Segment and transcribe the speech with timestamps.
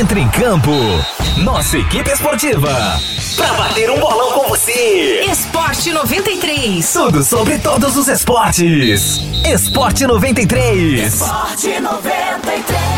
[0.00, 0.70] Entre em campo.
[1.44, 2.70] Nossa equipe esportiva.
[3.36, 5.26] Pra bater um bolão com você.
[5.30, 6.90] Esporte 93.
[6.90, 9.20] Tudo sobre todos os esportes.
[9.44, 11.12] Esporte 93.
[11.12, 12.89] Esporte 93.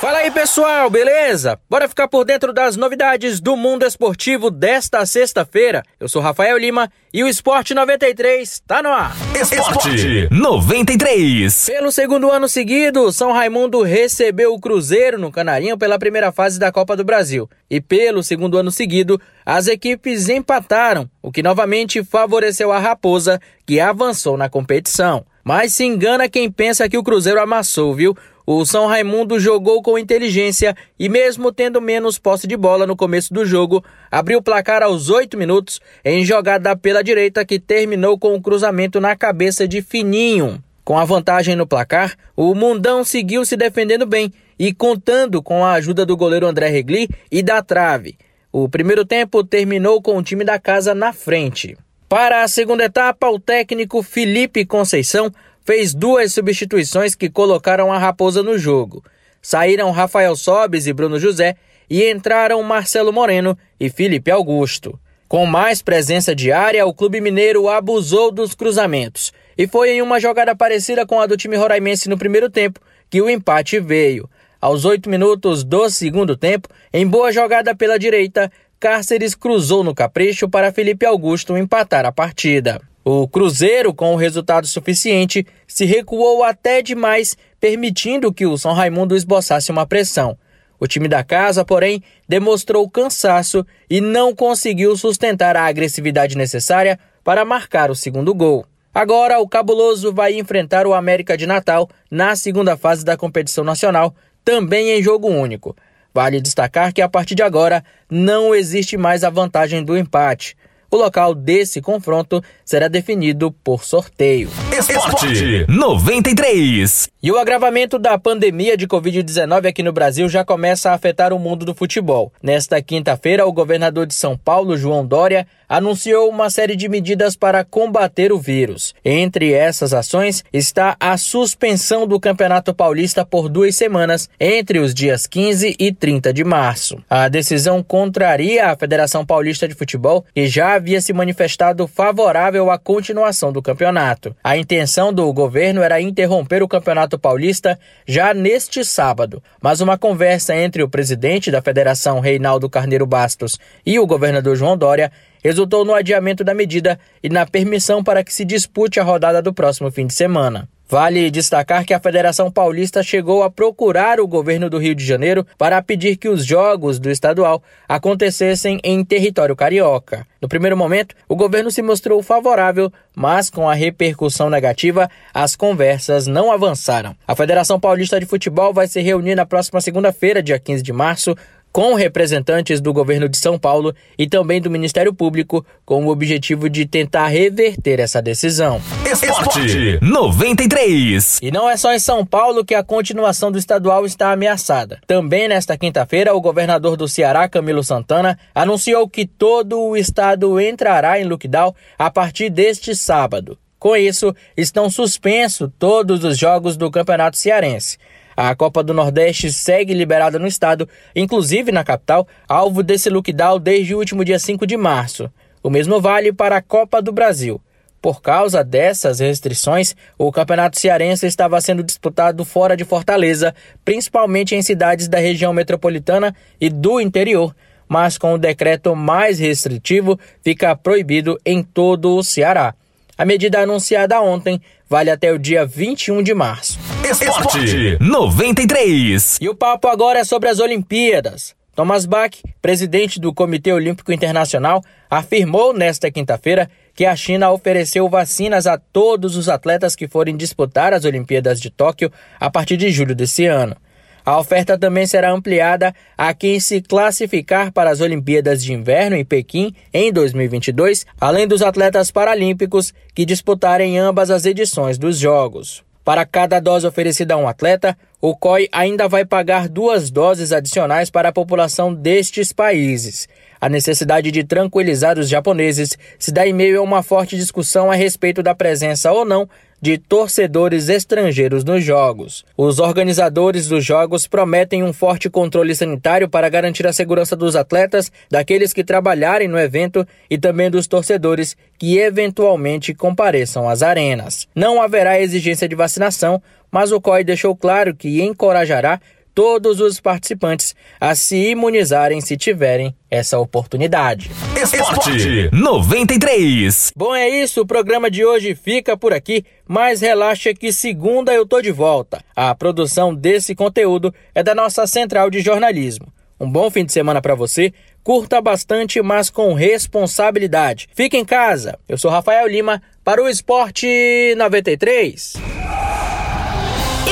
[0.00, 1.58] Fala aí pessoal, beleza?
[1.68, 5.82] Bora ficar por dentro das novidades do mundo esportivo desta sexta-feira.
[5.98, 9.16] Eu sou Rafael Lima e o Esporte 93 tá no ar.
[9.34, 11.66] Esporte 93.
[11.66, 16.70] Pelo segundo ano seguido, São Raimundo recebeu o Cruzeiro no Canarinho pela primeira fase da
[16.70, 17.50] Copa do Brasil.
[17.68, 23.80] E pelo segundo ano seguido, as equipes empataram, o que novamente favoreceu a Raposa, que
[23.80, 25.26] avançou na competição.
[25.42, 28.16] Mas se engana quem pensa que o Cruzeiro amassou, viu?
[28.50, 33.34] O São Raimundo jogou com inteligência e, mesmo tendo menos posse de bola no começo
[33.34, 38.28] do jogo, abriu o placar aos oito minutos em jogada pela direita que terminou com
[38.28, 40.64] o um cruzamento na cabeça de Fininho.
[40.82, 45.72] Com a vantagem no placar, o Mundão seguiu se defendendo bem e contando com a
[45.72, 48.16] ajuda do goleiro André Regli e da trave.
[48.50, 51.76] O primeiro tempo terminou com o time da casa na frente.
[52.08, 55.30] Para a segunda etapa, o técnico Felipe Conceição
[55.68, 59.04] fez duas substituições que colocaram a Raposa no jogo.
[59.42, 61.56] Saíram Rafael Sobes e Bruno José
[61.90, 64.98] e entraram Marcelo Moreno e Felipe Augusto.
[65.28, 69.30] Com mais presença diária, o Clube Mineiro abusou dos cruzamentos.
[69.58, 73.20] E foi em uma jogada parecida com a do time roraimense no primeiro tempo que
[73.20, 74.26] o empate veio.
[74.58, 80.48] Aos oito minutos do segundo tempo, em boa jogada pela direita, Cárceres cruzou no capricho
[80.48, 82.80] para Felipe Augusto empatar a partida.
[83.10, 89.16] O Cruzeiro, com o resultado suficiente, se recuou até demais, permitindo que o São Raimundo
[89.16, 90.36] esboçasse uma pressão.
[90.78, 97.46] O time da casa, porém, demonstrou cansaço e não conseguiu sustentar a agressividade necessária para
[97.46, 98.66] marcar o segundo gol.
[98.94, 104.14] Agora, o Cabuloso vai enfrentar o América de Natal na segunda fase da competição nacional,
[104.44, 105.74] também em jogo único.
[106.12, 110.54] Vale destacar que a partir de agora não existe mais a vantagem do empate.
[110.90, 114.48] O local desse confronto será definido por sorteio.
[114.78, 117.08] Esporte 93.
[117.22, 121.38] E o agravamento da pandemia de Covid-19 aqui no Brasil já começa a afetar o
[121.38, 122.32] mundo do futebol.
[122.42, 127.64] Nesta quinta-feira, o governador de São Paulo, João Dória, anunciou uma série de medidas para
[127.64, 128.94] combater o vírus.
[129.04, 135.26] Entre essas ações está a suspensão do Campeonato Paulista por duas semanas, entre os dias
[135.26, 137.02] 15 e 30 de março.
[137.10, 142.78] A decisão contraria a Federação Paulista de Futebol, que já havia se manifestado favorável à
[142.78, 144.34] continuação do campeonato.
[144.42, 150.56] A intenção do governo era interromper o Campeonato Paulista já neste sábado, mas uma conversa
[150.56, 155.12] entre o presidente da federação, Reinaldo Carneiro Bastos, e o governador João Dória
[155.42, 159.52] resultou no adiamento da medida e na permissão para que se dispute a rodada do
[159.52, 160.68] próximo fim de semana.
[160.90, 165.46] Vale destacar que a Federação Paulista chegou a procurar o governo do Rio de Janeiro
[165.58, 170.26] para pedir que os jogos do estadual acontecessem em território carioca.
[170.40, 176.26] No primeiro momento, o governo se mostrou favorável, mas com a repercussão negativa, as conversas
[176.26, 177.14] não avançaram.
[177.26, 181.36] A Federação Paulista de Futebol vai se reunir na próxima segunda-feira, dia 15 de março,
[181.78, 186.68] com representantes do governo de São Paulo e também do Ministério Público, com o objetivo
[186.68, 188.82] de tentar reverter essa decisão.
[189.04, 191.38] Esporte 93.
[191.40, 194.98] E não é só em São Paulo que a continuação do estadual está ameaçada.
[195.06, 201.20] Também nesta quinta-feira, o governador do Ceará, Camilo Santana, anunciou que todo o estado entrará
[201.20, 203.56] em lockdown a partir deste sábado.
[203.78, 207.98] Com isso, estão suspensos todos os jogos do Campeonato Cearense.
[208.40, 213.96] A Copa do Nordeste segue liberada no estado, inclusive na capital, alvo desse lockdown desde
[213.96, 215.28] o último dia 5 de março.
[215.60, 217.60] O mesmo vale para a Copa do Brasil.
[218.00, 223.52] Por causa dessas restrições, o Campeonato Cearense estava sendo disputado fora de Fortaleza,
[223.84, 227.52] principalmente em cidades da região metropolitana e do interior,
[227.88, 232.72] mas com o decreto mais restritivo, fica proibido em todo o Ceará.
[233.18, 236.87] A medida anunciada ontem vale até o dia 21 de março.
[237.10, 239.38] Esporte 93.
[239.40, 241.56] E o papo agora é sobre as Olimpíadas.
[241.74, 248.66] Thomas Bach, presidente do Comitê Olímpico Internacional, afirmou nesta quinta-feira que a China ofereceu vacinas
[248.66, 253.14] a todos os atletas que forem disputar as Olimpíadas de Tóquio a partir de julho
[253.14, 253.74] desse ano.
[254.22, 259.24] A oferta também será ampliada a quem se classificar para as Olimpíadas de Inverno em
[259.24, 265.87] Pequim em 2022, além dos atletas paralímpicos que disputarem ambas as edições dos Jogos.
[266.08, 271.10] Para cada dose oferecida a um atleta, o COI ainda vai pagar duas doses adicionais
[271.10, 273.28] para a população destes países.
[273.60, 277.94] A necessidade de tranquilizar os japoneses se dá em meio a uma forte discussão a
[277.94, 279.46] respeito da presença ou não
[279.80, 282.44] de torcedores estrangeiros nos jogos.
[282.56, 288.10] Os organizadores dos jogos prometem um forte controle sanitário para garantir a segurança dos atletas,
[288.30, 294.48] daqueles que trabalharem no evento e também dos torcedores que eventualmente compareçam às arenas.
[294.54, 299.00] Não haverá exigência de vacinação, mas o COI deixou claro que encorajará
[299.38, 304.32] todos os participantes a se imunizarem se tiverem essa oportunidade.
[304.60, 306.92] Esporte 93.
[306.96, 307.60] Bom, é isso.
[307.60, 312.20] O programa de hoje fica por aqui, mas relaxa que segunda eu tô de volta.
[312.34, 316.12] A produção desse conteúdo é da nossa central de jornalismo.
[316.40, 317.72] Um bom fim de semana para você.
[318.02, 320.88] Curta bastante, mas com responsabilidade.
[320.96, 321.78] Fique em casa.
[321.88, 325.34] Eu sou Rafael Lima para o Esporte 93.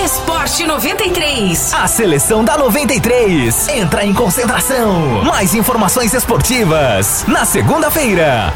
[0.06, 1.75] Esporte 93.
[1.75, 5.25] A seleção da 93 entra em concentração.
[5.25, 8.55] Mais informações esportivas na segunda-feira.